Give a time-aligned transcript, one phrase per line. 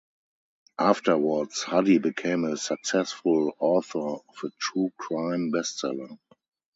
[0.79, 6.17] Afterwards, Huddy became a successful author of a "True Crime" bestseller.